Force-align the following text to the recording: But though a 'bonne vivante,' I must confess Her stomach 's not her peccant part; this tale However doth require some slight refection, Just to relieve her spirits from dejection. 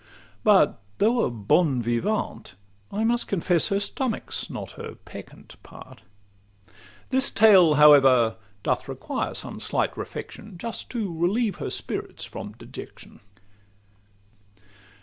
But 0.43 0.81
though 0.97 1.21
a 1.23 1.29
'bonne 1.29 1.79
vivante,' 1.79 2.53
I 2.91 3.03
must 3.03 3.27
confess 3.27 3.67
Her 3.67 3.79
stomach 3.79 4.31
's 4.31 4.49
not 4.49 4.71
her 4.71 4.95
peccant 4.95 5.57
part; 5.61 6.01
this 7.11 7.29
tale 7.29 7.75
However 7.75 8.37
doth 8.63 8.87
require 8.87 9.35
some 9.35 9.59
slight 9.59 9.95
refection, 9.95 10.57
Just 10.57 10.89
to 10.89 11.15
relieve 11.15 11.57
her 11.57 11.69
spirits 11.69 12.25
from 12.25 12.53
dejection. 12.53 13.19